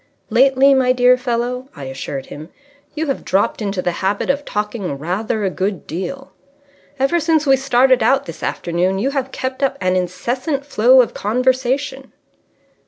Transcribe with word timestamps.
"Lately, 0.31 0.73
my 0.73 0.93
dear 0.93 1.15
fellow," 1.15 1.69
I 1.75 1.83
assured 1.83 2.25
him, 2.25 2.49
"you 2.95 3.05
have 3.05 3.23
dropped 3.23 3.61
into 3.61 3.83
the 3.83 3.91
habit 4.01 4.31
of 4.31 4.43
talking 4.45 4.97
rather 4.97 5.43
a 5.43 5.51
good 5.51 5.85
deal. 5.85 6.31
Ever 6.97 7.19
since 7.19 7.45
we 7.45 7.55
started 7.55 8.01
out 8.01 8.25
this 8.25 8.41
afternoon 8.41 8.97
you 8.97 9.11
have 9.11 9.31
kept 9.31 9.61
up 9.61 9.77
an 9.79 9.95
incessant 9.95 10.65
flow 10.65 11.03
of 11.03 11.13
conversation!" 11.13 12.11